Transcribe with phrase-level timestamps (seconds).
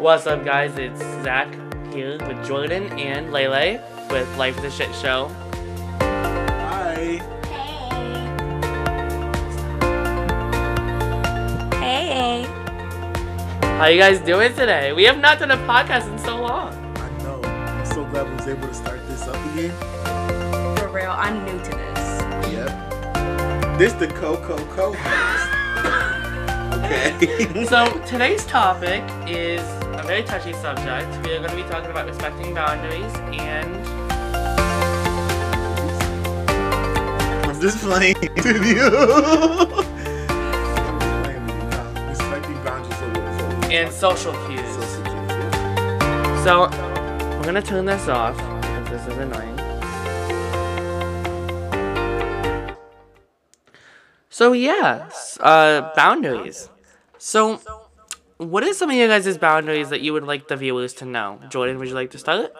[0.00, 0.78] What's up, guys?
[0.78, 1.46] It's Zach
[1.92, 5.28] here with Jordan and Lele with Life is a Shit Show.
[6.00, 7.20] Hi.
[11.78, 12.06] Hey.
[12.06, 12.42] Hey.
[13.76, 14.94] How you guys doing today?
[14.94, 16.72] We have not done a podcast in so long.
[16.96, 17.42] I know.
[17.44, 19.76] I'm so glad we was able to start this up again.
[20.78, 22.22] For real, I'm new to this.
[22.54, 23.78] Yep.
[23.78, 24.94] This the Coco Coco.
[24.94, 25.60] host.
[26.86, 27.64] okay.
[27.66, 29.79] So today's topic is a
[30.10, 31.06] very touchy subject.
[31.24, 33.76] We are going to be talking about respecting boundaries and
[37.46, 38.86] I'm just playing with you.
[38.90, 39.70] I'm
[40.66, 42.08] just playing with you now.
[42.08, 44.74] Respecting boundaries are what is what we and social cues.
[44.74, 44.90] so.
[46.42, 46.68] So
[47.36, 49.58] we're gonna turn this off because this is annoying.
[54.28, 56.68] So yes, uh, boundaries.
[57.18, 57.60] So,
[58.40, 61.38] what are some of your guys' boundaries that you would like the viewers to know?
[61.50, 62.46] Jordan, would you like to start?
[62.46, 62.54] It?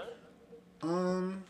[0.83, 1.45] Um,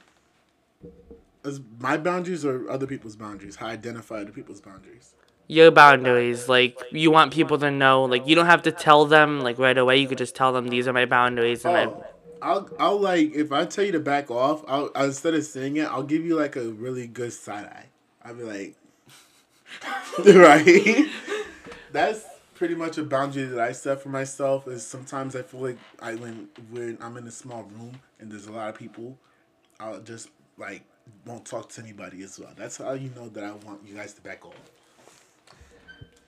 [1.45, 3.56] is my boundaries or other people's boundaries?
[3.56, 5.14] How I identify other people's boundaries?
[5.48, 9.41] Your boundaries, like you want people to know, like you don't have to tell them
[9.41, 9.97] like right away.
[9.97, 12.06] You could just tell them these are my boundaries, and Oh,
[12.41, 15.77] I'll I'll like if I tell you to back off, I'll, I'll instead of saying
[15.77, 17.86] it, I'll give you like a really good side eye.
[18.25, 18.77] I'll be like,
[20.36, 21.08] right.
[21.92, 22.25] That's
[22.61, 24.69] pretty much a boundary that I set for myself.
[24.69, 28.47] Is sometimes I feel like I when when I'm in a small room and there's
[28.47, 29.17] a lot of people,
[29.80, 30.83] I'll just like
[31.25, 32.50] won't talk to anybody as well.
[32.55, 34.61] That's how you know that I want you guys to back off.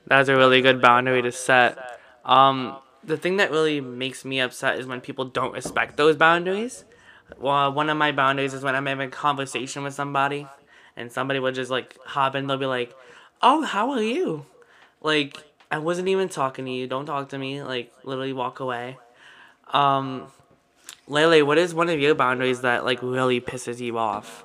[0.06, 2.00] That's a really good boundary to set.
[2.24, 6.86] Um, the thing that really makes me upset is when people don't respect those boundaries.
[7.38, 10.46] Well, one of my boundaries is when I'm having a conversation with somebody,
[10.96, 12.46] and somebody would just like hop in.
[12.46, 12.94] They'll be like,
[13.42, 14.46] "Oh, how are you?"
[15.02, 15.36] Like
[15.72, 16.86] I wasn't even talking to you.
[16.86, 17.62] Don't talk to me.
[17.62, 18.98] Like literally walk away.
[19.72, 20.26] Um,
[21.08, 24.44] Lele, what is one of your boundaries that like really pisses you off?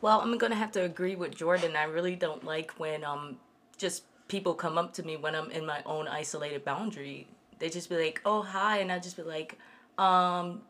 [0.00, 1.76] Well, I'm gonna have to agree with Jordan.
[1.76, 3.36] I really don't like when um
[3.76, 7.26] just people come up to me when I'm in my own isolated boundary.
[7.58, 9.58] They just be like, "Oh, hi," and I just be like,
[9.98, 10.62] um,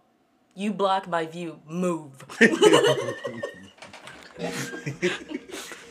[0.57, 1.61] "You block my view.
[1.69, 2.25] Move."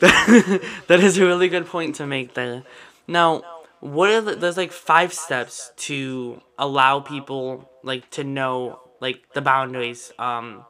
[0.00, 2.64] that is a really good point to make there.
[3.10, 3.42] Now,
[3.80, 9.40] what are the, there's like five steps to allow people like to know like the
[9.40, 10.12] boundaries.
[10.16, 10.64] Um,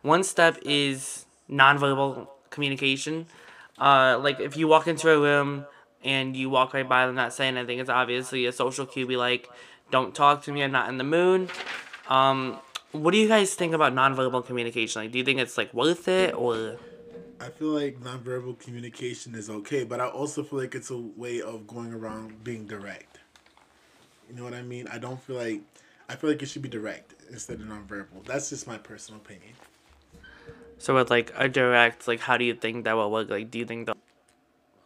[0.00, 3.26] one step is nonverbal communication.
[3.78, 5.66] Uh, like if you walk into a room
[6.02, 9.06] and you walk right by them not saying anything, it's obviously a social cue.
[9.06, 9.50] Be like,
[9.90, 10.62] don't talk to me.
[10.62, 11.50] I'm not in the mood.
[12.08, 12.58] Um,
[12.92, 15.02] what do you guys think about nonverbal communication?
[15.02, 16.78] Like, do you think it's like worth it or?
[17.42, 21.40] I feel like nonverbal communication is okay, but I also feel like it's a way
[21.42, 23.18] of going around being direct.
[24.30, 24.86] You know what I mean?
[24.86, 25.60] I don't feel like
[26.08, 28.24] I feel like it should be direct instead of nonverbal.
[28.24, 29.54] That's just my personal opinion.
[30.78, 33.28] So with like a direct, like how do you think that will work?
[33.28, 33.96] Like do you think they'll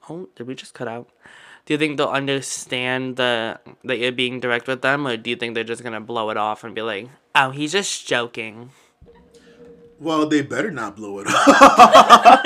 [0.08, 1.10] Oh, did we just cut out?
[1.66, 5.36] Do you think they'll understand the that you're being direct with them or do you
[5.36, 8.70] think they're just gonna blow it off and be like, Oh, he's just joking?
[9.98, 12.44] Well, they better not blow it off.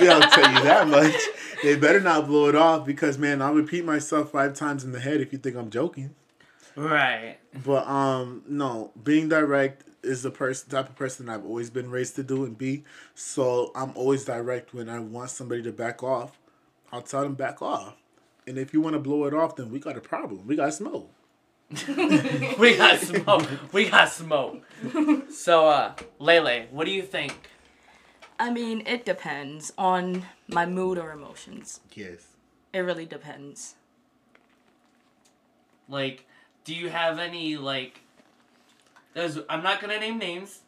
[0.00, 1.14] yeah, I'll tell you that much.
[1.62, 5.00] They better not blow it off because man, I'll repeat myself five times in the
[5.00, 6.14] head if you think I'm joking.
[6.76, 7.36] Right.
[7.64, 12.16] But um, no, being direct is the person type of person I've always been raised
[12.16, 12.84] to do and be.
[13.14, 16.38] So I'm always direct when I want somebody to back off.
[16.90, 17.96] I'll tell them back off.
[18.46, 20.46] And if you want to blow it off, then we got a problem.
[20.46, 21.10] We got smoke.
[22.58, 23.48] we got smoke.
[23.72, 24.62] We got smoke.
[25.30, 27.50] So uh Lele, what do you think?
[28.38, 31.80] I mean, it depends on my mood or emotions.
[31.94, 32.26] Yes.
[32.72, 33.76] It really depends.
[35.88, 36.26] Like,
[36.64, 38.00] do you have any like?
[39.14, 40.60] There's I'm not gonna name names,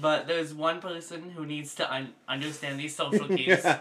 [0.00, 3.64] but there's one person who needs to un- understand these social cues.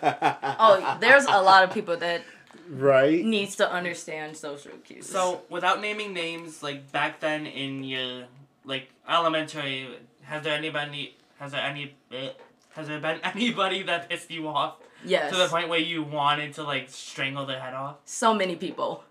[0.66, 2.22] Oh, there's a lot of people that
[2.70, 3.24] right.
[3.26, 5.08] needs to understand social cues.
[5.08, 8.26] so without naming names, like back then in your
[8.66, 9.88] like elementary,
[10.24, 11.16] has there anybody?
[11.40, 11.96] Has there any?
[12.12, 12.30] eh,
[12.76, 14.76] Has there been anybody that pissed you off
[15.06, 17.98] yes, to the point where you wanted to like strangle their head off?
[18.06, 19.04] so many people,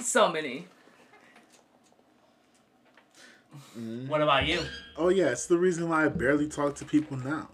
[0.00, 0.66] so many.
[4.06, 4.60] What about you?
[4.96, 7.48] Oh yeah, it's the reason why I barely talk to people now.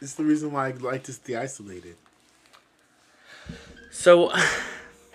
[0.00, 1.96] It's the reason why I like to stay isolated.
[3.90, 4.32] So,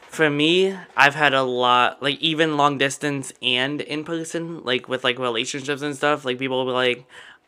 [0.09, 5.03] for me, I've had a lot, like even long distance and in person, like with
[5.03, 6.25] like relationships and stuff.
[6.25, 7.05] Like people will be like,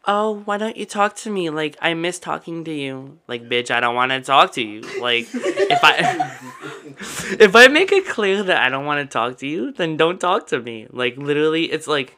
[0.08, 1.50] oh, why don't you talk to me?
[1.50, 3.20] Like, I miss talking to you.
[3.28, 4.82] Like, bitch, I don't want to talk to you.
[5.02, 6.38] Like, if I
[7.40, 10.20] if I make it clear that I don't want to talk to you, then don't
[10.20, 10.88] talk to me.
[10.90, 12.18] Like, literally, it's like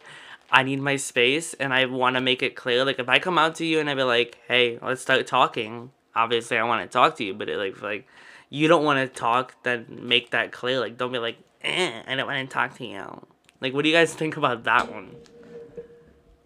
[0.51, 2.85] I need my space, and I want to make it clear.
[2.85, 5.91] Like, if I come out to you and I be like, hey, let's start talking.
[6.15, 8.07] Obviously, I want to talk to you, but it like like
[8.49, 10.79] you don't want to talk, then make that clear.
[10.79, 13.25] Like, don't be like, eh, I don't want to talk to you.
[13.61, 15.15] Like, what do you guys think about that one?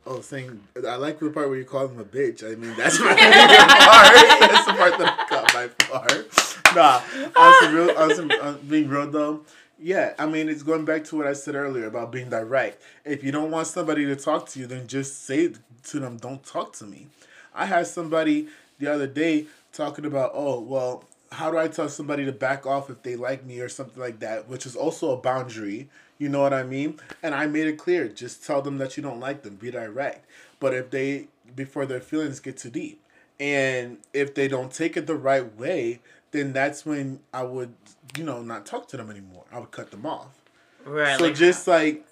[0.06, 2.44] Oh, saying I like the part where you call him a bitch.
[2.44, 4.52] I mean, that's my favorite part.
[4.52, 6.76] That's the part that I got by far.
[6.76, 7.02] Nah,
[7.36, 9.42] on real, on some, on being real though.
[9.80, 12.82] Yeah, I mean, it's going back to what I said earlier about being direct.
[13.06, 15.54] If you don't want somebody to talk to you, then just say
[15.84, 17.08] to them, "Don't talk to me."
[17.54, 18.48] I had somebody
[18.80, 22.90] the other day talking about, oh, well, how do I tell somebody to back off
[22.90, 25.90] if they like me or something like that, which is also a boundary.
[26.18, 27.00] You know what I mean?
[27.22, 28.08] And I made it clear.
[28.08, 29.56] Just tell them that you don't like them.
[29.56, 30.26] Be direct.
[30.60, 33.02] But if they before their feelings get too deep,
[33.40, 36.00] and if they don't take it the right way,
[36.32, 37.74] then that's when I would,
[38.18, 39.44] you know, not talk to them anymore.
[39.52, 40.42] I would cut them off.
[40.86, 41.18] Right.
[41.18, 42.06] So like, just like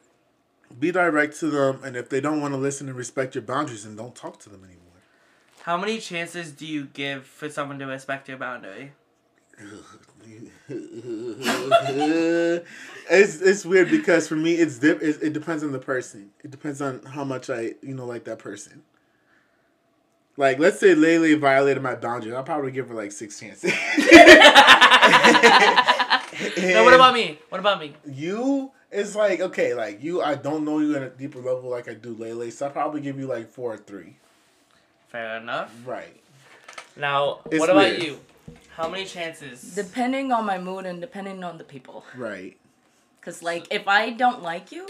[0.80, 3.84] be direct to them, and if they don't want to listen and respect your boundaries,
[3.84, 4.78] then don't talk to them anymore.
[5.64, 8.94] How many chances do you give for someone to respect your boundary?
[13.10, 16.32] it's it's weird because for me it's dip it, it depends on the person.
[16.44, 18.84] It depends on how much I you know like that person.
[20.38, 23.74] Like let's say Lele violated my boundaries, I'll probably give her like six chances.
[26.58, 27.40] no, what about me?
[27.50, 27.94] What about me?
[28.06, 31.90] You it's like okay, like you I don't know you at a deeper level like
[31.90, 34.16] I do Lele, so I probably give you like four or three.
[35.10, 35.74] Fair enough.
[35.86, 36.22] Right.
[36.96, 38.04] Now, it's what about weird.
[38.04, 38.20] you?
[38.76, 39.76] How many chances?
[39.76, 42.06] Depending on my mood and depending on the people.
[42.16, 42.58] Right.
[43.22, 44.88] Cause like if I don't like you,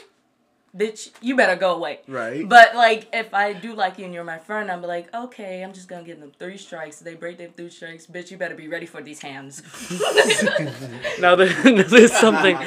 [0.76, 2.00] bitch, you better go away.
[2.08, 2.48] Right.
[2.48, 5.74] But like if I do like you and you're my friend, I'm like, okay, I'm
[5.74, 7.00] just gonna give them three strikes.
[7.00, 8.32] They break their three strikes, bitch.
[8.32, 9.64] You better be ready for these hands.
[11.20, 11.50] now there,
[11.84, 12.58] there's something,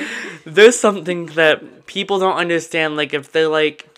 [0.45, 2.97] there's something that people don't understand.
[2.97, 3.89] Like if they're like,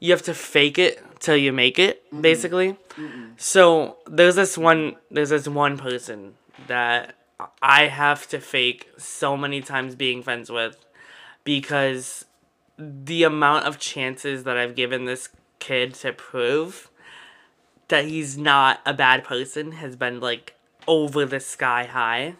[0.00, 2.22] you have to fake it till you make it, mm-hmm.
[2.22, 2.76] basically.
[2.96, 3.24] Mm-hmm.
[3.36, 6.34] So there's this one, there's this one person
[6.66, 7.14] that
[7.62, 10.84] I have to fake so many times being friends with
[11.42, 12.24] because
[12.78, 15.28] the amount of chances that I've given this
[15.58, 16.90] kid to prove
[17.88, 20.54] that he's not a bad person has been like
[20.86, 22.36] over the sky high.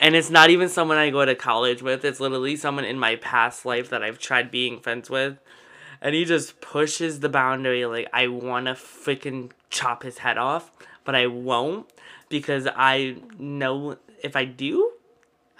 [0.00, 3.16] And it's not even someone I go to college with, it's literally someone in my
[3.16, 5.38] past life that I've tried being friends with.
[6.00, 10.70] And he just pushes the boundary like I wanna freaking chop his head off,
[11.04, 11.90] but I won't
[12.28, 14.92] because I know if I do,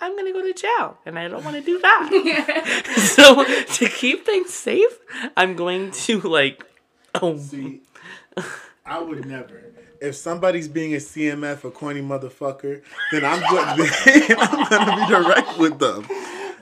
[0.00, 2.84] I'm gonna go to jail, and I don't want to do that.
[3.16, 4.98] so to keep things safe,
[5.36, 6.64] I'm going to like.
[7.20, 7.38] Oh.
[7.38, 7.80] See,
[8.84, 9.72] I would never.
[10.00, 13.64] If somebody's being a CMF, a corny motherfucker, then I'm going.
[14.38, 16.06] I'm gonna be direct with them.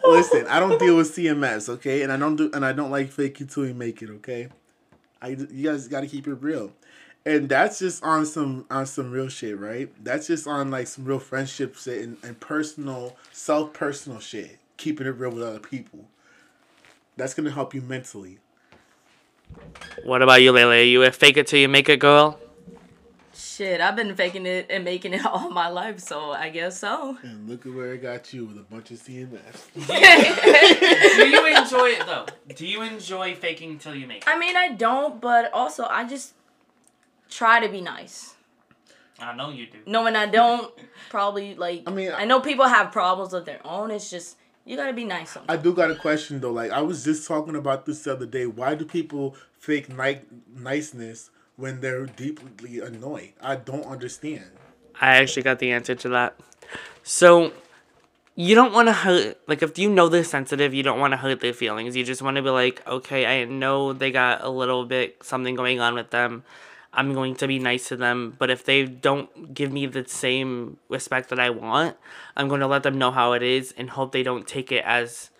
[0.04, 3.10] Listen, I don't deal with CMS, okay, and I don't do, and I don't like
[3.10, 4.48] fake it till you make it, okay.
[5.20, 6.72] I you guys got to keep it real
[7.26, 9.92] and that's just on some on some real shit, right?
[10.02, 14.58] That's just on like some real friendship shit and, and personal self personal shit.
[14.76, 16.06] Keeping it real with other people.
[17.16, 18.38] That's gonna help you mentally.
[20.04, 20.84] What about you, Lele?
[20.84, 22.38] You a fake it till you make it, girl?
[23.34, 27.18] Shit, I've been faking it and making it all my life, so I guess so.
[27.22, 29.72] And look at where it got you with a bunch of CMS.
[31.16, 32.26] Do you enjoy it though?
[32.54, 34.28] Do you enjoy faking till you make it?
[34.28, 36.34] I mean, I don't, but also I just
[37.28, 38.34] try to be nice.
[39.18, 39.78] I know you do.
[39.86, 40.72] No, and I don't
[41.08, 41.84] probably like.
[41.86, 43.90] I mean, I know people have problems of their own.
[43.90, 45.30] It's just you gotta be nice.
[45.30, 45.58] Sometimes.
[45.58, 46.52] I do got a question though.
[46.52, 48.46] Like I was just talking about this the other day.
[48.46, 50.20] Why do people fake ni-
[50.54, 53.32] niceness when they're deeply annoyed?
[53.40, 54.50] I don't understand.
[55.00, 56.38] I actually got the answer to that.
[57.02, 57.52] So
[58.34, 61.16] you don't want to hurt like if you know they're sensitive you don't want to
[61.16, 64.48] hurt their feelings you just want to be like okay i know they got a
[64.50, 66.44] little bit something going on with them
[66.96, 68.34] I'm going to be nice to them.
[68.38, 71.96] But if they don't give me the same respect that I want,
[72.36, 74.82] I'm going to let them know how it is and hope they don't take it
[74.84, 75.30] as,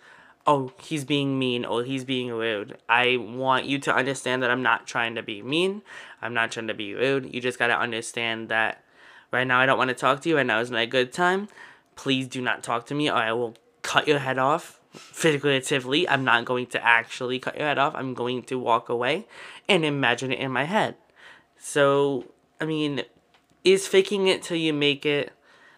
[0.45, 2.77] oh, he's being mean or he's being rude.
[2.87, 5.81] I want you to understand that I'm not trying to be mean.
[6.21, 7.33] I'm not trying to be rude.
[7.33, 8.83] You just got to understand that
[9.31, 10.37] right now I don't want to talk to you.
[10.37, 11.49] Right now isn't a good time.
[11.95, 16.07] Please do not talk to me or I will cut your head off figuratively.
[16.07, 17.95] I'm not going to actually cut your head off.
[17.95, 19.25] I'm going to walk away
[19.67, 20.95] and imagine it in my head.
[21.59, 22.25] So,
[22.61, 23.03] I mean,
[23.63, 25.33] is faking it till you make it.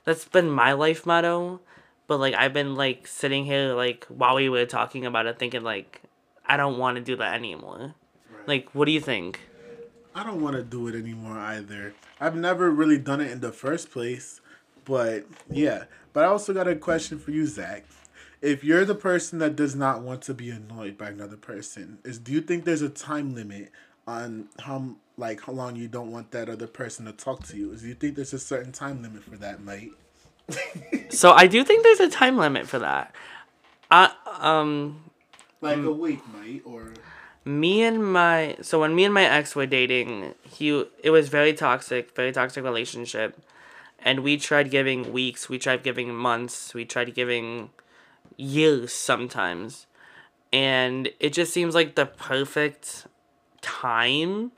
[0.05, 1.59] That's been my life motto.
[2.07, 5.62] But like I've been like sitting here like while we were talking about it thinking
[5.62, 6.01] like
[6.45, 7.93] I don't want to do that anymore.
[8.31, 8.48] Right.
[8.48, 9.39] Like what do you think?
[10.15, 11.93] I don't want to do it anymore either.
[12.19, 14.41] I've never really done it in the first place,
[14.86, 15.83] but yeah.
[16.12, 17.86] But I also got a question for you, Zach.
[18.41, 22.17] If you're the person that does not want to be annoyed by another person, is
[22.17, 23.71] do you think there's a time limit
[24.10, 27.75] on how like how long you don't want that other person to talk to you?
[27.75, 29.92] Do you think there's a certain time limit for that, mate?
[31.10, 33.13] so I do think there's a time limit for that.
[33.92, 35.12] I um
[35.62, 36.94] like a week, mate, or
[37.46, 41.54] me and my so when me and my ex were dating, he it was very
[41.54, 43.38] toxic, very toxic relationship.
[44.01, 47.70] And we tried giving weeks, we tried giving months, we tried giving
[48.38, 49.88] years sometimes.
[50.54, 53.06] And it just seems like the perfect
[53.62, 54.51] time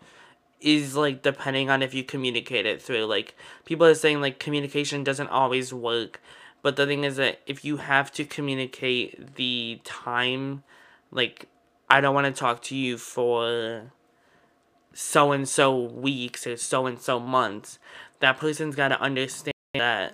[0.59, 3.05] is like depending on if you communicate it through.
[3.05, 6.21] Like people are saying like communication doesn't always work.
[6.61, 10.63] But the thing is that if you have to communicate the time,
[11.09, 11.47] like
[11.89, 13.91] I don't want to talk to you for
[14.93, 17.79] so and so weeks or so and so months,
[18.19, 20.13] that person's got to understand that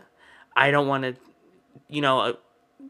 [0.56, 1.16] I don't want to,
[1.90, 2.38] you know,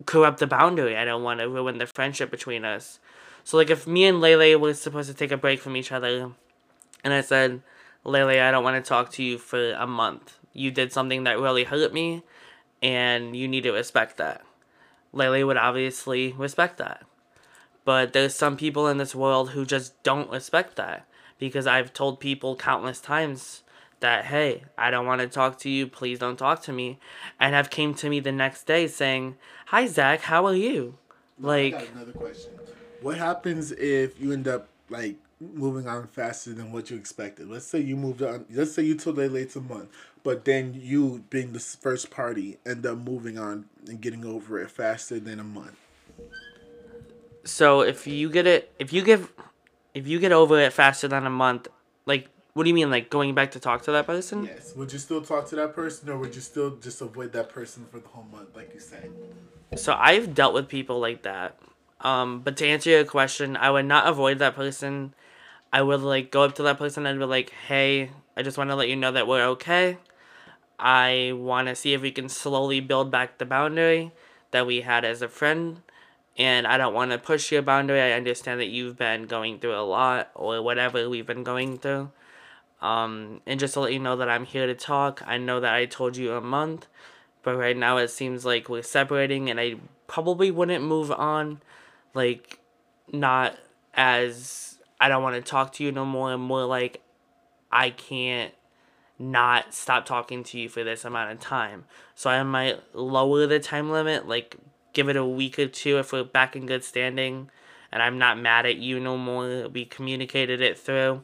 [0.06, 0.96] corrupt the boundary.
[0.96, 3.00] I don't want to ruin the friendship between us.
[3.48, 6.32] So, like, if me and Lele were supposed to take a break from each other,
[7.01, 7.62] and I said,
[8.04, 10.38] Lele, I don't want to talk to you for a month.
[10.51, 12.24] You did something that really hurt me,
[12.84, 14.42] and you need to respect that.
[15.13, 17.06] Lele would obviously respect that.
[17.86, 21.08] But there's some people in this world who just don't respect that.
[21.39, 23.63] Because I've told people countless times
[24.01, 27.00] that, hey, I don't want to talk to you, please don't talk to me.
[27.39, 29.38] And have came to me the next day saying,
[29.68, 30.98] Hi Zach, how are you?
[31.39, 32.51] Like another question.
[33.01, 37.48] What happens if you end up like moving on faster than what you expected.
[37.48, 38.46] Let's say you moved on.
[38.50, 39.89] Let's say you told Lele it's a month,
[40.24, 44.72] but then you, being the first party, end up moving on and getting over it
[44.72, 45.77] faster than a month.
[47.44, 49.32] So if you get it, if you give,
[49.94, 51.68] if you get over it faster than a month,
[52.06, 54.46] like what do you mean, like going back to talk to that person?
[54.46, 54.75] Yes.
[54.75, 57.86] Would you still talk to that person, or would you still just avoid that person
[57.92, 59.12] for the whole month, like you said?
[59.75, 61.60] So I've dealt with people like that.
[62.01, 65.13] Um, but to answer your question, I would not avoid that person
[65.72, 68.70] I would like go up to that person and be like, "Hey, I just want
[68.70, 69.98] to let you know that we're okay.
[70.80, 74.12] I want to see if we can slowly build back the boundary
[74.51, 75.82] that we had as a friend."
[76.38, 78.01] And I don't want to push your boundary.
[78.01, 82.12] I understand that you've been going through a lot or whatever we've been going through.
[82.82, 85.24] Um, and just to let you know that I'm here to talk.
[85.25, 86.86] I know that I told you a month,
[87.42, 89.75] but right now it seems like we're separating and I
[90.06, 91.62] probably wouldn't move on
[92.17, 92.59] like
[93.13, 93.55] not
[93.93, 97.01] as I don't want to talk to you no more and more like
[97.71, 98.53] I can't
[99.19, 101.86] not stop talking to you for this amount of time.
[102.15, 104.57] So I might lower the time limit, like
[104.93, 107.50] give it a week or two if we're back in good standing
[107.91, 109.69] and I'm not mad at you no more.
[109.69, 111.24] We communicated it through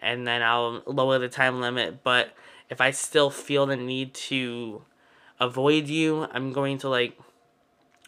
[0.00, 2.02] and then I'll lower the time limit.
[2.02, 2.34] But
[2.68, 4.82] if I still feel the need to
[5.38, 7.18] avoid you, I'm going to like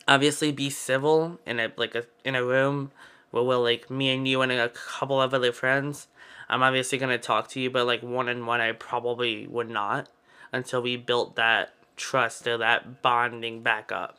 [0.09, 2.91] obviously be civil in a like a in a room
[3.31, 6.09] where we're like me and you and a couple of other friends.
[6.49, 10.09] I'm obviously gonna talk to you, but like one on one, I probably would not
[10.53, 14.19] until we built that trust or that bonding back up.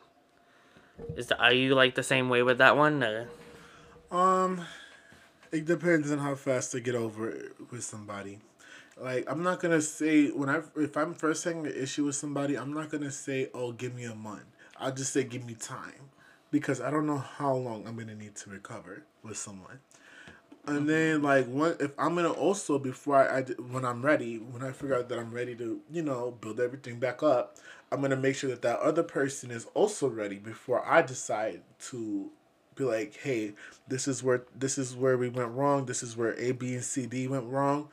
[1.16, 3.02] Is the, are you like the same way with that one?
[3.02, 3.28] Or?
[4.10, 4.62] Um,
[5.52, 8.40] it depends on how fast I get over it with somebody.
[9.00, 12.56] Like I'm not gonna say when I if I'm first having an issue with somebody,
[12.56, 14.44] I'm not gonna say, "Oh, give me a month."
[14.78, 16.10] I'll just say, "Give me time."
[16.50, 19.80] because I don't know how long I'm gonna need to recover with someone.
[20.66, 20.86] And mm-hmm.
[20.86, 24.72] then like one, if I'm gonna also before I, I when I'm ready, when I
[24.72, 27.56] figure out that I'm ready to you know build everything back up,
[27.92, 32.30] I'm gonna make sure that that other person is also ready before I decide to
[32.74, 33.54] be like, hey,
[33.88, 35.86] this is where this is where we went wrong.
[35.86, 37.88] This is where A, B, and C, D went wrong,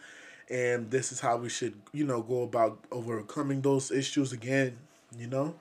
[0.49, 4.77] and this is how we should you know go about overcoming those issues again.
[5.17, 5.55] You know.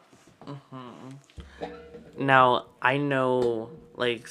[0.46, 2.26] Mm-hmm.
[2.26, 4.28] Now, I know, like,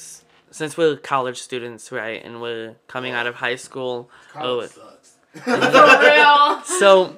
[0.51, 4.10] since we're college students, right, and we're coming out of high school.
[4.32, 5.17] College oh, sucks.
[5.43, 6.62] For real.
[6.79, 7.17] So,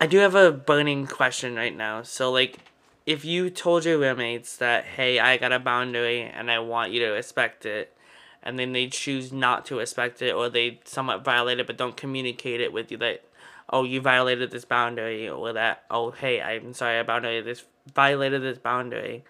[0.00, 2.02] I do have a burning question right now.
[2.02, 2.58] So, like,
[3.06, 7.00] if you told your roommates that, hey, I got a boundary and I want you
[7.00, 7.94] to respect it,
[8.42, 11.96] and then they choose not to respect it, or they somewhat violate it but don't
[11.96, 13.24] communicate it with you, that,
[13.70, 18.42] oh, you violated this boundary, or that, oh, hey, I'm sorry, I violated this, violated
[18.42, 19.24] this boundary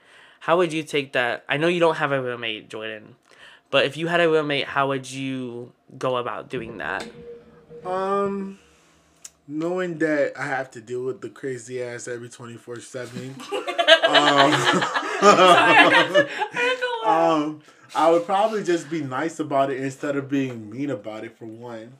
[0.44, 1.42] how would you take that?
[1.48, 3.16] I know you don't have a roommate, Jordan,
[3.70, 7.08] but if you had a roommate, how would you go about doing that?
[7.82, 8.58] Um,
[9.48, 13.34] knowing that I have to deal with the crazy ass every twenty four seven.
[17.04, 17.60] Um,
[17.94, 21.38] I would probably just be nice about it instead of being mean about it.
[21.38, 21.92] For one,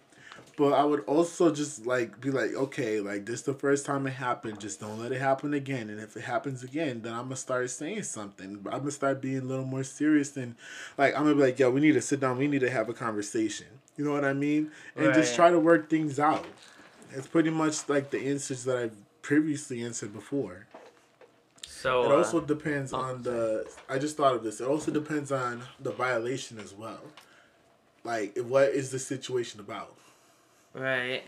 [0.57, 4.13] But I would also just like be like, okay, like this the first time it
[4.13, 4.61] happened.
[4.61, 5.91] Just don't let it happen again.
[5.91, 8.65] And if it happens again, then I'm gonna start saying something.
[8.71, 10.57] I'm gonna start being a little more serious than,
[10.97, 12.39] like I'm gonna be like, yo, we need to sit down.
[12.39, 13.67] We need to have a conversation.
[13.97, 14.71] You know what I mean?
[14.97, 16.47] And just try to work things out.
[17.13, 20.67] It's pretty much like the answers that I've previously answered before.
[21.67, 23.69] So It uh, also depends on the.
[23.89, 24.61] I just thought of this.
[24.61, 27.01] It also depends on the violation as well.
[28.05, 29.97] Like, what is the situation about?
[30.75, 31.23] Right.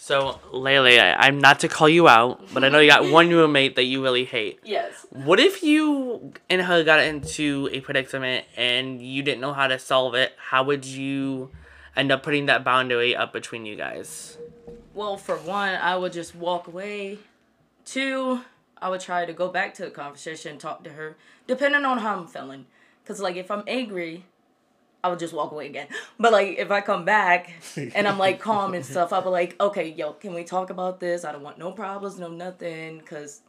[0.00, 3.30] So, Lele, I, I'm not to call you out, but I know you got one
[3.30, 4.60] roommate that you really hate.
[4.64, 5.06] Yes.
[5.10, 9.78] What if you and her got into a predicament and you didn't know how to
[9.78, 10.32] solve it?
[10.38, 11.50] How would you
[11.96, 14.38] end up putting that boundary up between you guys?
[14.94, 17.18] Well, for one, I would just walk away.
[17.84, 18.42] Two,
[18.80, 21.16] I would try to go back to the conversation, talk to her,
[21.48, 22.66] depending on how I'm feeling.
[23.04, 24.26] Cause like if I'm angry,
[25.02, 25.88] I would just walk away again.
[26.18, 29.60] But like if I come back and I'm like calm and stuff, I'll be like,
[29.60, 31.24] okay, yo, can we talk about this?
[31.24, 33.42] I don't want no problems, no nothing, cause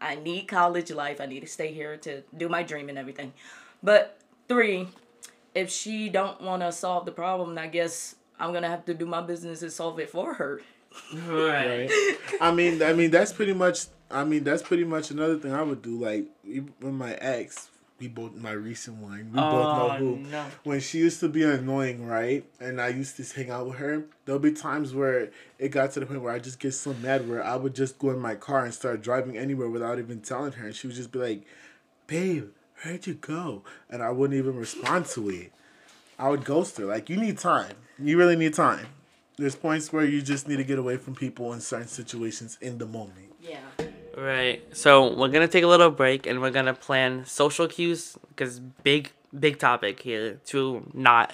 [0.00, 1.20] I need college life.
[1.20, 3.32] I need to stay here to do my dream and everything.
[3.82, 4.88] But three,
[5.54, 9.06] if she don't want to solve the problem, I guess I'm gonna have to do
[9.06, 10.60] my business and solve it for her.
[11.12, 11.90] Right.
[12.40, 13.86] I mean, I mean that's pretty much.
[14.10, 15.98] I mean that's pretty much another thing I would do.
[15.98, 17.68] Like even when my ex,
[18.04, 20.16] we both my recent one, we both know Oh, who.
[20.18, 20.44] no.
[20.64, 24.04] When she used to be annoying, right, and I used to hang out with her,
[24.24, 27.28] there'll be times where it got to the point where I just get so mad
[27.28, 30.52] where I would just go in my car and start driving anywhere without even telling
[30.52, 31.42] her, and she would just be like,
[32.06, 32.48] "Babe,
[32.84, 35.52] where'd you go?" And I wouldn't even respond to it.
[36.18, 36.84] I would ghost her.
[36.84, 37.74] Like you need time.
[37.98, 38.86] You really need time.
[39.36, 42.78] There's points where you just need to get away from people in certain situations in
[42.78, 43.32] the moment.
[43.40, 43.58] Yeah.
[44.16, 44.62] Right.
[44.76, 49.10] So we're gonna take a little break and we're gonna plan social cues because big
[49.36, 51.32] big topic here to not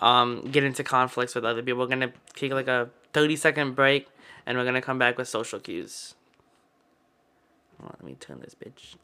[0.00, 1.80] um get into conflicts with other people.
[1.80, 4.08] We're gonna take like a thirty second break
[4.44, 6.14] and we're gonna come back with social cues.
[7.80, 8.94] On, let me turn this bitch.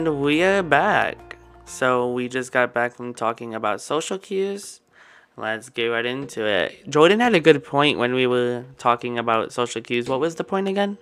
[0.00, 1.36] And we are back.
[1.66, 4.80] So we just got back from talking about social cues.
[5.36, 6.88] Let's get right into it.
[6.88, 10.08] Jordan had a good point when we were talking about social cues.
[10.08, 10.96] What was the point again?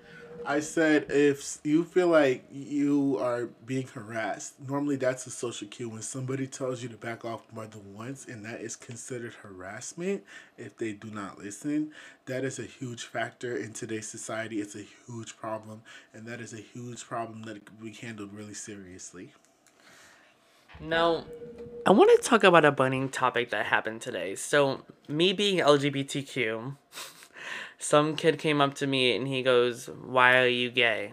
[0.48, 5.90] I said if you feel like you are being harassed, normally that's a social cue
[5.90, 10.24] when somebody tells you to back off more than once, and that is considered harassment
[10.56, 11.90] if they do not listen.
[12.24, 14.62] That is a huge factor in today's society.
[14.62, 15.82] It's a huge problem,
[16.14, 19.34] and that is a huge problem that be handled really seriously.
[20.80, 21.26] Now,
[21.84, 24.34] I want to talk about a burning topic that happened today.
[24.34, 26.76] So, me being LGBTQ,
[27.79, 31.12] some kid came up to me and he goes, Why are you gay?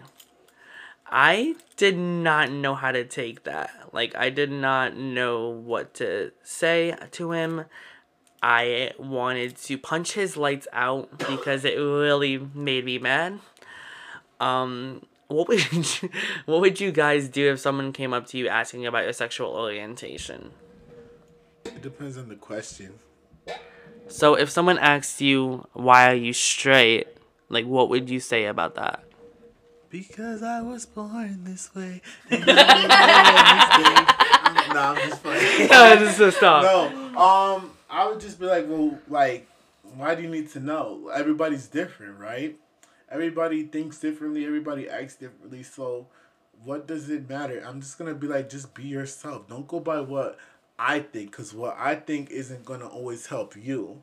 [1.08, 3.70] I did not know how to take that.
[3.92, 7.64] Like, I did not know what to say to him.
[8.42, 13.38] I wanted to punch his lights out because it really made me mad.
[14.40, 16.10] Um, what would you,
[16.46, 19.50] what would you guys do if someone came up to you asking about your sexual
[19.50, 20.50] orientation?
[21.64, 22.98] It depends on the question.
[24.08, 27.08] So if someone asks you why are you straight,
[27.48, 29.02] like what would you say about that?
[29.90, 32.02] Because I was born this way.
[32.30, 34.74] and you made a mistake.
[34.74, 35.68] no, I'm just playing.
[35.98, 36.62] this is stop.
[36.62, 39.48] No, um, I would just be like, well, like,
[39.94, 41.08] why do you need to know?
[41.14, 42.56] Everybody's different, right?
[43.10, 44.44] Everybody thinks differently.
[44.44, 45.62] Everybody acts differently.
[45.62, 46.08] So,
[46.64, 47.62] what does it matter?
[47.64, 49.48] I'm just gonna be like, just be yourself.
[49.48, 50.36] Don't go by what
[50.78, 54.02] I think, because what I think isn't gonna always help you.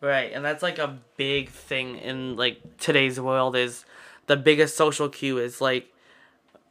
[0.00, 3.84] Right, and that's like a big thing in like today's world is
[4.26, 5.92] the biggest social cue is like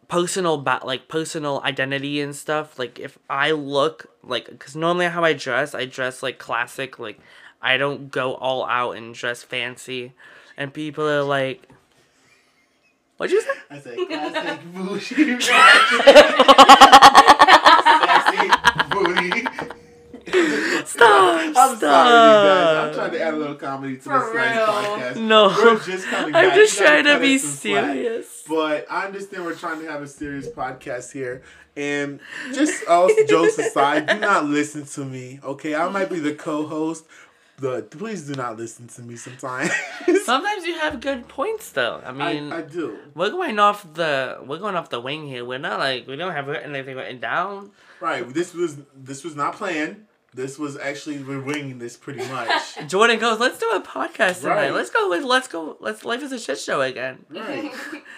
[0.07, 2.79] personal ba- like personal identity and stuff.
[2.79, 7.19] Like if I look like cuz normally how I dress, I dress like classic like
[7.61, 10.13] I don't go all out and dress fancy.
[10.55, 11.67] And people are like
[13.17, 13.49] What'd you say?
[13.69, 15.37] I said classic bougie,
[20.97, 21.39] Stop.
[21.39, 22.77] I'm sorry, you guys.
[22.87, 22.95] I'm stop.
[22.95, 24.65] trying to add a little comedy to For this nice real.
[24.67, 25.27] podcast.
[25.27, 25.47] No.
[25.47, 26.55] We're just coming I'm back.
[26.55, 27.85] just You gotta trying to be us some slack.
[27.93, 28.43] serious.
[28.47, 31.43] But I understand we're trying to have a serious podcast here.
[31.75, 32.19] And
[32.53, 35.39] just all jokes aside, do not listen to me.
[35.43, 37.05] Okay, I might be the co-host,
[37.59, 39.69] but please do not listen to me sometimes.
[40.23, 42.01] Sometimes you have good points though.
[42.03, 42.97] I mean I, I do.
[43.13, 45.45] We're going off the we're going off the wing here.
[45.45, 47.71] We're not like we don't have anything written down.
[48.01, 48.27] Right.
[48.27, 50.06] This was this was not planned.
[50.33, 52.51] This was actually we're winging this pretty much.
[52.87, 54.55] Jordan goes, "Let's do a podcast tonight.
[54.55, 54.73] Right.
[54.73, 55.77] Let's go with let's go.
[55.79, 57.71] Let's life is a shit show again." Right.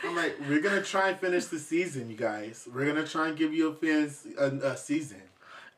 [0.04, 2.67] I'm like, we're gonna try and finish the season, you guys.
[2.74, 5.22] We're gonna try and give you fans a, a season.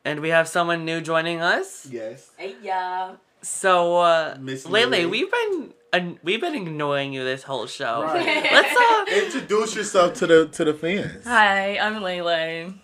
[0.04, 1.86] And we have someone new joining us.
[1.88, 2.30] Yes.
[2.36, 3.16] Hey, yeah.
[3.42, 5.06] So, uh, Miss Lele, Lily.
[5.06, 8.02] we've been uh, we've been ignoring you this whole show.
[8.02, 8.24] Right.
[8.52, 11.24] Let's uh, Introduce yourself to the to the fans.
[11.24, 12.74] Hi, I'm Lele.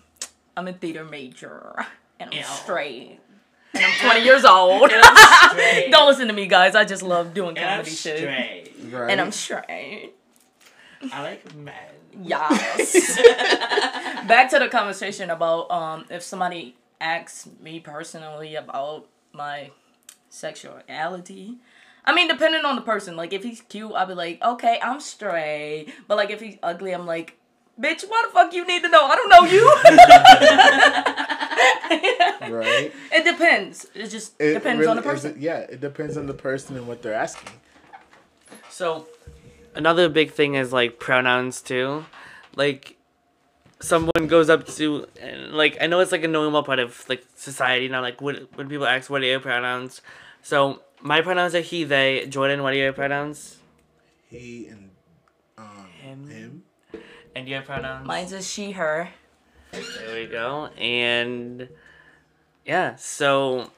[0.55, 1.75] I'm a theater major,
[2.19, 2.43] and I'm Ew.
[2.43, 3.19] straight.
[3.73, 4.91] And I'm 20 years old.
[4.91, 5.87] And I'm straight.
[5.91, 6.75] Don't listen to me, guys.
[6.75, 8.17] I just love doing and I'm comedy shit.
[8.17, 8.71] straight.
[8.91, 9.11] Right.
[9.11, 10.13] And I'm straight.
[11.13, 11.73] I like men.
[12.21, 13.17] Yes.
[14.27, 19.71] Back to the conversation about um, if somebody asks me personally about my
[20.29, 21.57] sexuality.
[22.05, 23.15] I mean, depending on the person.
[23.15, 25.93] Like, if he's cute, I'll be like, okay, I'm straight.
[26.07, 27.37] But like, if he's ugly, I'm like,
[27.79, 29.05] bitch, why the fuck you need to know?
[29.05, 31.35] I don't know you.
[32.49, 32.91] right.
[33.11, 33.87] It depends.
[33.95, 35.41] It just It depends really on the isn't- person.
[35.41, 37.51] Yeah, it depends on the person and what they're asking.
[38.69, 39.07] So,
[39.75, 42.05] another big thing is like pronouns too.
[42.55, 42.95] Like,
[43.79, 47.23] someone goes up to, and like, I know it's like a normal part of like
[47.35, 48.01] society now.
[48.01, 50.01] Like, when, when people ask, what are your pronouns?
[50.41, 52.25] So, my pronouns are he, they.
[52.27, 53.57] Jordan, what are your pronouns?
[54.29, 54.91] He and
[55.57, 56.27] um, Him.
[56.29, 56.63] him.
[57.35, 58.05] And your pronouns?
[58.07, 59.09] Mine's a she, her.
[59.71, 60.69] There we go.
[60.77, 61.69] And
[62.65, 63.71] yeah, so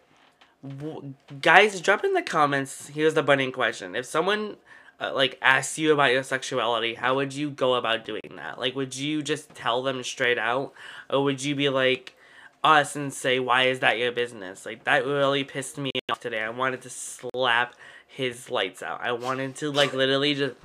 [0.67, 2.88] w- guys, drop in the comments.
[2.88, 4.58] Here's the burning question: If someone
[4.99, 8.60] uh, like asks you about your sexuality, how would you go about doing that?
[8.60, 10.73] Like, would you just tell them straight out,
[11.10, 12.15] or would you be like
[12.63, 16.41] us and say, "Why is that your business?" Like that really pissed me off today.
[16.41, 17.75] I wanted to slap
[18.08, 19.01] his lights out.
[19.01, 20.56] I wanted to like literally just.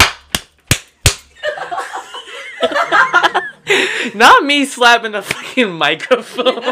[4.14, 6.62] Not me slapping the fucking microphone.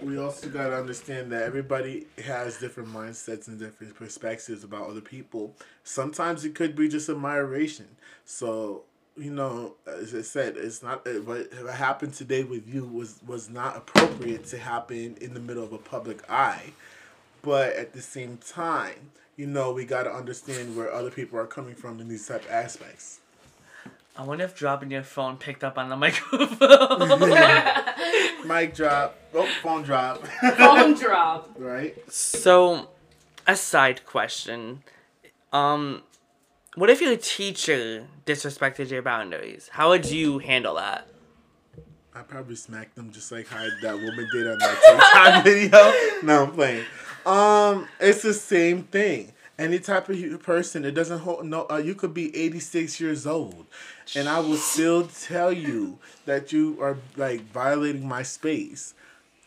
[0.00, 5.56] We also gotta understand that everybody has different mindsets and different perspectives about other people.
[5.84, 7.86] Sometimes it could be just admiration.
[8.24, 8.84] So
[9.16, 13.76] you know, as I said, it's not what happened today with you was was not
[13.76, 16.72] appropriate to happen in the middle of a public eye.
[17.42, 21.74] But at the same time, you know, we gotta understand where other people are coming
[21.74, 23.20] from in these type aspects.
[24.16, 27.20] I wonder if dropping your phone picked up on the microphone.
[28.46, 29.18] Mic drop.
[29.34, 30.26] Oh, phone drop.
[30.56, 31.50] Phone drop.
[31.58, 31.96] right.
[32.12, 32.88] so,
[33.46, 34.82] a side question.
[35.52, 36.02] Um,
[36.74, 39.70] what if your teacher disrespected your boundaries?
[39.72, 41.06] How would you handle that?
[42.14, 45.92] I probably smacked them just like how that woman did on that TikTok video.
[46.22, 46.84] No, I'm playing.
[47.24, 49.32] Um, it's the same thing.
[49.62, 51.46] Any type of person, it doesn't hold.
[51.46, 53.66] No, uh, you could be 86 years old,
[54.16, 58.94] and I will still tell you that you are like violating my space.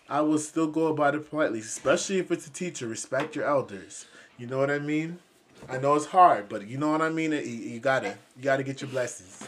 [0.08, 2.88] I will still go about it politely, especially if it's a teacher.
[2.88, 4.06] Respect your elders.
[4.38, 5.20] You know what I mean?
[5.68, 7.34] I know it's hard, but you know what I mean.
[7.34, 9.46] You, you gotta, you gotta get your blessings.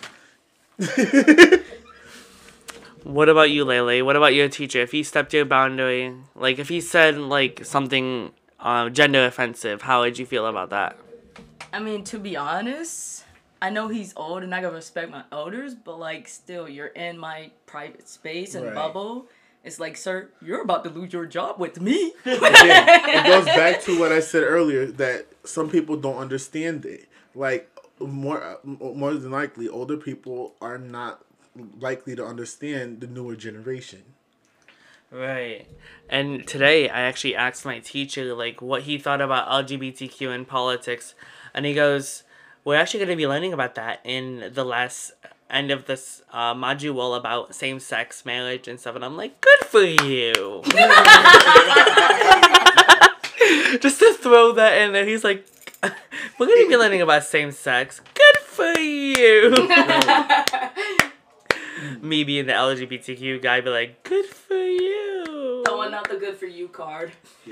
[3.07, 4.03] What about you, Lele?
[4.03, 4.81] What about your teacher?
[4.81, 10.01] If he stepped your boundary, like if he said like something uh, gender offensive, how
[10.01, 10.97] would you feel about that?
[11.73, 13.23] I mean, to be honest,
[13.61, 17.17] I know he's old and I gotta respect my elders, but like, still, you're in
[17.17, 18.75] my private space and Right.
[18.75, 19.27] bubble.
[19.63, 22.13] It's like, sir, you're about to lose your job with me.
[22.25, 22.41] Again,
[23.09, 27.09] it goes back to what I said earlier that some people don't understand it.
[27.35, 31.23] Like more more than likely, older people are not
[31.79, 34.03] likely to understand the newer generation.
[35.11, 35.65] Right.
[36.09, 41.15] And today I actually asked my teacher like what he thought about LGBTQ in politics
[41.53, 42.23] and he goes,
[42.63, 45.13] "We're actually going to be learning about that in the last
[45.49, 49.67] end of this uh, module about same sex marriage and stuff, and I'm like, good
[49.67, 50.61] for you.
[53.79, 55.45] Just to throw that in there, he's like,
[56.39, 58.01] we're gonna be learning about same sex.
[58.13, 59.51] Good for you.
[62.01, 65.63] Me being the LGBTQ guy, be like, good for you.
[65.65, 67.11] Throwing out the good for you card.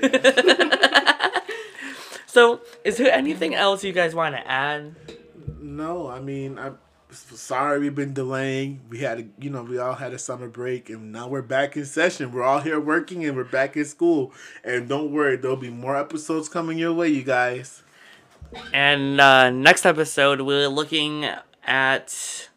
[2.26, 4.94] so, is there anything else you guys want to add?
[5.60, 6.78] No, I mean, I'm
[7.10, 8.80] sorry we've been delaying.
[8.88, 11.76] We had, a, you know, we all had a summer break, and now we're back
[11.76, 12.32] in session.
[12.32, 14.32] We're all here working, and we're back in school.
[14.64, 17.82] And don't worry, there'll be more episodes coming your way, you guys.
[18.72, 21.26] And uh, next episode, we're looking
[21.64, 22.48] at.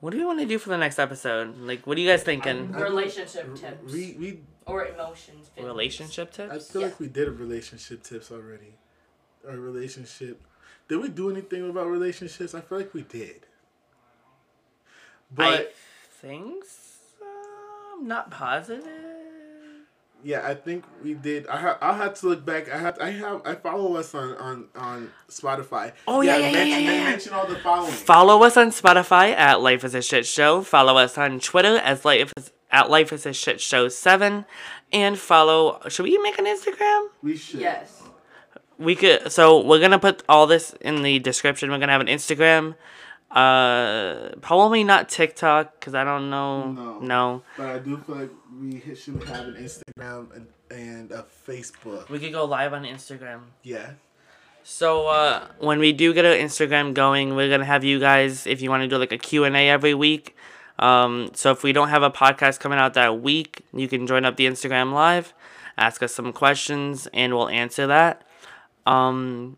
[0.00, 1.58] What do we want to do for the next episode?
[1.58, 2.72] Like, what are you guys thinking?
[2.74, 3.92] Um, relationship tips.
[3.92, 5.48] We we or emotions.
[5.48, 5.66] fitness.
[5.66, 6.52] Relationship tips.
[6.52, 6.88] I feel Yeah.
[6.88, 8.74] like we did a relationship tips already.
[9.46, 10.40] Or relationship.
[10.88, 12.54] Did we do anything about relationships?
[12.54, 13.46] I feel like we did.
[14.86, 15.74] I But
[16.20, 17.26] think so.
[17.94, 19.07] I'm not positive.
[20.24, 21.46] Yeah, I think we did.
[21.46, 22.70] I ha- I'll have to look back.
[22.70, 25.92] I have I have I follow us on on on Spotify.
[26.06, 27.04] Oh, yeah, yeah, yeah, mention, yeah, yeah.
[27.04, 27.92] Mention all the following.
[27.92, 30.62] Follow us on Spotify at Life is a Shit Show.
[30.62, 34.44] Follow us on Twitter as Life is, at Life is a Shit Show 7.
[34.92, 35.80] And follow.
[35.88, 37.08] Should we make an Instagram?
[37.22, 37.60] we should.
[37.60, 38.02] Yes.
[38.78, 39.30] We could.
[39.32, 41.70] So we're going to put all this in the description.
[41.70, 42.74] We're going to have an Instagram.
[43.30, 46.72] Uh, probably not TikTok because I don't know.
[46.72, 46.98] No.
[47.00, 47.42] no.
[47.56, 52.08] But I do feel like we should have an Instagram and, and a Facebook.
[52.08, 53.40] We could go live on Instagram.
[53.62, 53.92] Yeah.
[54.62, 58.60] So uh, when we do get our Instagram going, we're gonna have you guys if
[58.60, 60.36] you want to do like a Q and A every week.
[60.78, 64.24] Um, so if we don't have a podcast coming out that week, you can join
[64.24, 65.34] up the Instagram live,
[65.76, 68.22] ask us some questions, and we'll answer that.
[68.86, 69.56] Um,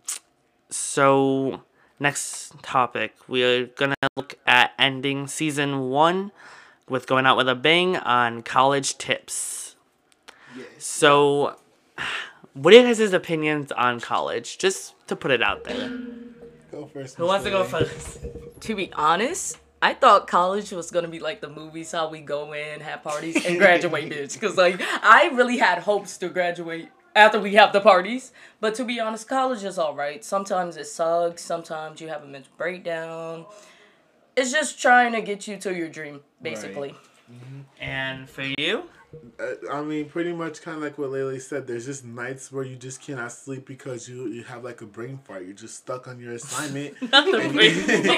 [0.71, 1.63] so
[2.01, 6.33] next topic, we're gonna look at ending season one
[6.89, 9.77] with going out with a bang on college tips.
[10.57, 10.67] Yes.
[10.79, 11.57] So,
[12.55, 14.59] what are your guys' opinions on college?
[14.59, 15.91] Just to put it out there.
[16.73, 17.17] Go first.
[17.17, 18.19] Who wants to go first?
[18.61, 22.53] To be honest, I thought college was gonna be like the movies, how we go
[22.53, 24.41] in, have parties, and graduate, bitch.
[24.41, 28.33] Cause like I really had hopes to graduate after we have the parties.
[28.61, 30.25] But to be honest, college is alright.
[30.25, 31.43] Sometimes it sucks.
[31.43, 33.47] Sometimes you have a mental breakdown.
[34.37, 36.95] It's just trying to get you to your dream, basically.
[37.81, 38.85] And for you?
[39.41, 41.67] Uh, I mean, pretty much kind of like what Lele said.
[41.67, 45.19] There's just nights where you just cannot sleep because you you have like a brain
[45.25, 45.45] fart.
[45.45, 47.61] You're just stuck on your assignment, and, you,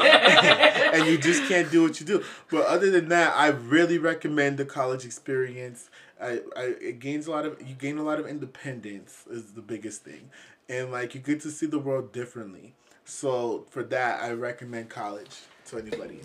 [0.93, 2.23] and you just can't do what you do.
[2.51, 5.89] But other than that, I really recommend the college experience.
[6.23, 9.61] I, I it gains a lot of you gain a lot of independence is the
[9.61, 10.31] biggest thing,
[10.69, 12.75] and like you get to see the world differently.
[13.05, 16.21] So for that, I recommend college to anybody.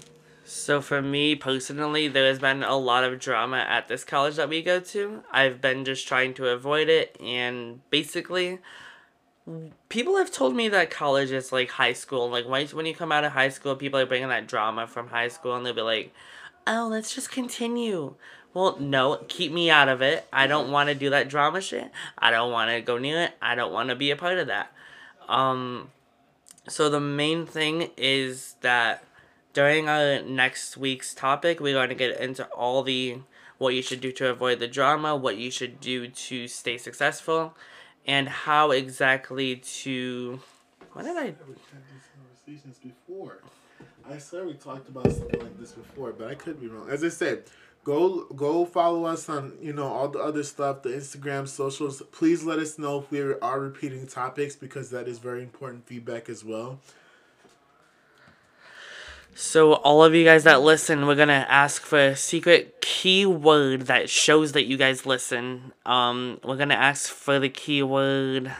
[0.46, 4.48] So for me personally, there has been a lot of drama at this college that
[4.48, 5.24] we go to.
[5.32, 8.60] I've been just trying to avoid it, and basically,
[9.90, 12.30] people have told me that college is like high school.
[12.30, 15.08] Like when when you come out of high school, people are bringing that drama from
[15.08, 16.14] high school, and they'll be like,
[16.66, 18.16] "Oh, let's just continue."
[18.54, 20.28] Well, no, keep me out of it.
[20.34, 21.92] I don't want to do that drama shit.
[22.18, 23.32] I don't want to go near it.
[23.42, 24.72] I don't want to be a part of that.
[25.28, 25.92] Um,
[26.68, 29.04] so the main thing is that
[29.54, 33.20] during our next week's topic, we're going to get into all the
[33.58, 37.56] what you should do to avoid the drama, what you should do to stay successful,
[38.06, 40.40] and how exactly to.
[40.94, 41.24] What did I?
[41.24, 42.08] We've had these
[42.46, 43.42] conversations before.
[44.10, 46.90] I swear we talked about something like this before, but I could be wrong.
[46.90, 47.44] As I said,
[47.88, 52.02] go go follow us on you know all the other stuff, the Instagram, socials.
[52.12, 56.28] Please let us know if we are repeating topics because that is very important feedback
[56.28, 56.82] as well.
[59.34, 64.10] So all of you guys that listen, we're gonna ask for a secret keyword that
[64.10, 65.72] shows that you guys listen.
[65.86, 68.52] Um, we're gonna ask for the keyword.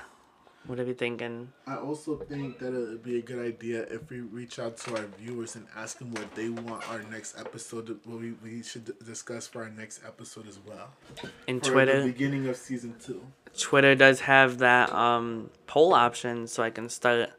[0.68, 1.54] What are you thinking?
[1.66, 4.98] I also think that it would be a good idea if we reach out to
[4.98, 8.84] our viewers and ask them what they want our next episode, what we, we should
[8.86, 10.90] d- discuss for our next episode as well.
[11.48, 12.02] In For Twitter.
[12.02, 13.22] the beginning of season two.
[13.58, 17.30] Twitter does have that um, poll option, so I can start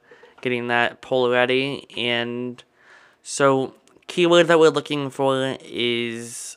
[0.41, 1.87] getting that poll ready.
[1.99, 2.63] And
[3.23, 3.75] so,
[4.07, 6.57] keyword that we're looking for is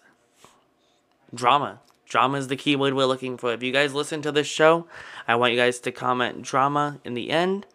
[1.35, 1.81] drama.
[2.11, 3.53] Drama is the keyword we're looking for.
[3.53, 4.85] If you guys listen to this show,
[5.29, 7.65] I want you guys to comment drama in the end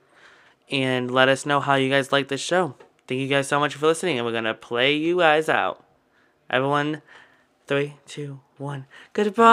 [0.71, 2.75] and let us know how you guys like this show.
[3.09, 5.83] Thank you guys so much for listening, and we're gonna play you guys out.
[6.51, 7.01] Everyone,
[7.67, 8.85] three, two, one.
[9.15, 9.47] Goodbye.